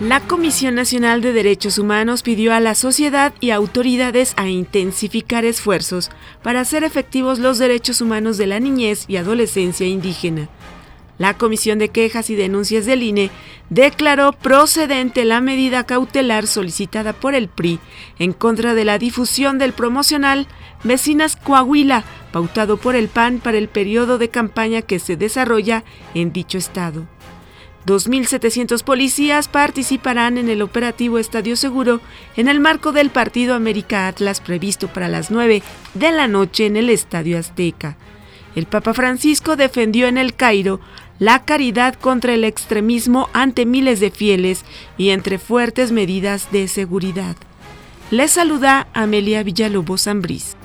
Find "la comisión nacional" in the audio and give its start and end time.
0.00-1.20